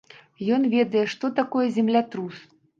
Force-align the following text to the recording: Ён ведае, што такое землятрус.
Ён 0.57 0.65
ведае, 0.71 1.05
што 1.13 1.33
такое 1.43 1.65
землятрус. 1.79 2.45